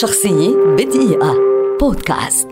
[0.00, 1.36] شخصية بدقيقة.
[1.80, 2.48] بودكاست.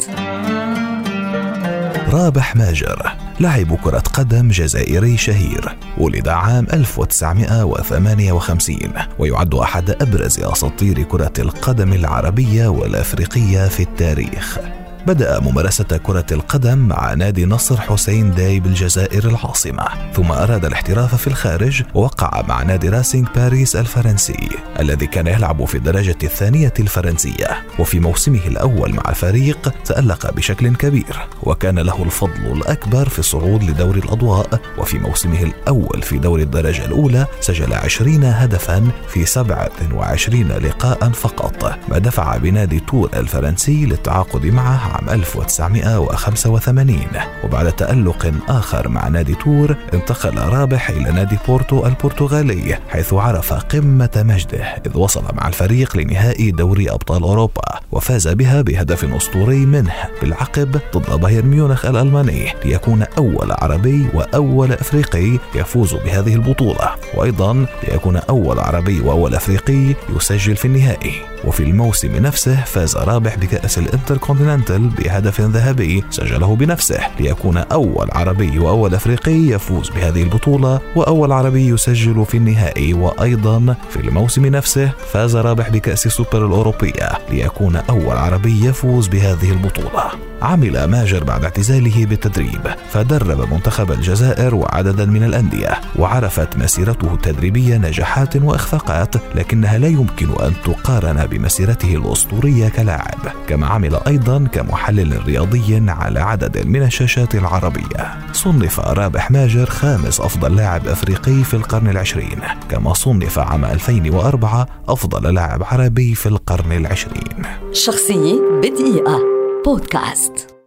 [2.12, 8.78] رابح ماجر لاعب كرة قدم جزائري شهير ولد عام 1958
[9.18, 14.58] ويعد أحد أبرز أساطير كرة القدم العربية والأفريقية في التاريخ.
[15.06, 19.84] بدأ ممارسة كرة القدم مع نادي نصر حسين داي بالجزائر العاصمة.
[20.14, 24.48] ثم أراد الاحتراف في الخارج ووقع مع نادي راسينج باريس الفرنسي
[24.80, 27.48] الذي كان يلعب في الدرجة الثانية الفرنسية.
[27.78, 33.94] وفي موسمه الأول مع الفريق تألق بشكل كبير وكان له الفضل الأكبر في الصعود لدور
[33.96, 34.60] الأضواء.
[34.78, 41.78] وفي موسمه الأول في دور الدرجة الأولى سجل 20 هدفا في 27 لقاء فقط.
[41.88, 46.98] ما دفع بنادي تور الفرنسي للتعاقد معه عام 1985
[47.44, 54.10] وبعد تألق آخر مع نادي تور انتقل رابح إلى نادي بورتو البرتغالي حيث عرف قمة
[54.16, 60.80] مجده إذ وصل مع الفريق لنهائي دوري أبطال أوروبا وفاز بها بهدف أسطوري منه بالعقب
[60.96, 66.90] ضد بايرن ميونخ الألماني ليكون أول عربي وأول أفريقي يفوز بهذه البطولة.
[67.14, 71.29] وأيضا ليكون أول عربي وأول أفريقي يسجل في النهائي.
[71.44, 78.94] وفي الموسم نفسه فاز رابح بكأس الانتركونتيننتال بهدف ذهبي سجله بنفسه ليكون أول عربي وأول
[78.94, 82.94] أفريقي يفوز بهذه البطولة وأول عربي يسجل في النهائي.
[82.94, 90.29] وأيضا في الموسم نفسه فاز رابح بكأس سوبر الأوروبية ليكون أول عربي يفوز بهذه البطولة.
[90.42, 92.60] عمل ماجر بعد اعتزاله بالتدريب
[92.90, 100.52] فدرب منتخب الجزائر وعددا من الأندية وعرفت مسيرته التدريبية نجاحات وإخفاقات لكنها لا يمكن أن
[100.64, 108.18] تقارن بمسيرته الأسطورية كلاعب كما عمل أيضا كمحلل رياضي على عدد من الشاشات العربية.
[108.32, 112.38] صنف رابح ماجر خامس أفضل لاعب أفريقي في القرن العشرين
[112.68, 117.42] كما صنف عام 2004 أفضل لاعب عربي في القرن العشرين.
[117.72, 119.39] شخصية بدقيقة.
[119.64, 120.59] بودكاست.